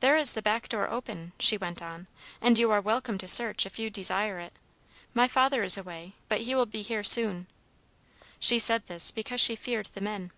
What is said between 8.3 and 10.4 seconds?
She said this because she feared the men.